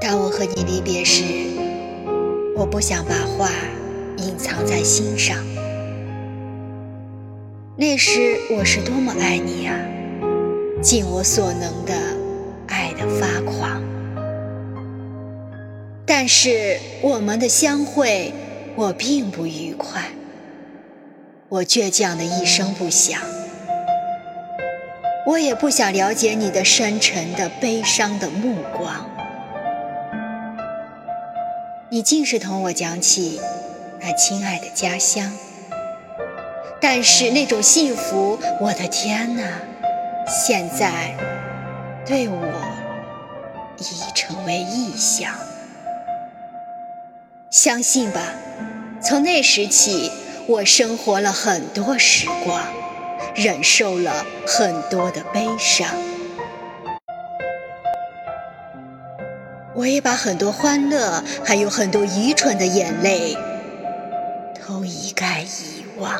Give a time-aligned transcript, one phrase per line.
[0.00, 1.22] 当我和你离别时，
[2.56, 3.50] 我不想把话
[4.16, 5.36] 隐藏在心上。
[7.76, 9.76] 那时我是多么爱你啊，
[10.80, 11.92] 尽我所能的
[12.66, 13.82] 爱得发狂。
[16.06, 18.32] 但是我们的相会，
[18.76, 20.02] 我并不愉快。
[21.50, 23.20] 我倔强的一声不响，
[25.26, 29.10] 我也不想了解你的深沉的悲伤的目光。
[31.92, 33.40] 你尽是同我讲起
[34.00, 35.32] 那亲爱的家乡，
[36.80, 39.42] 但是那种幸福，我的天哪，
[40.28, 41.16] 现在
[42.06, 42.46] 对我
[43.78, 45.34] 已成为异乡。
[47.50, 48.22] 相信吧，
[49.02, 50.12] 从那时起。
[50.46, 52.60] 我生活了很多时光，
[53.36, 55.88] 忍受了很多的悲伤，
[59.74, 63.36] 我也把很多欢乐，还有很多愚蠢的眼泪，
[64.66, 66.12] 都一概遗忘。